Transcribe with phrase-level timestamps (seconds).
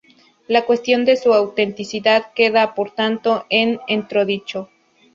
[0.47, 4.71] La cuestión de su autenticidad queda, por tanto, en entredicho.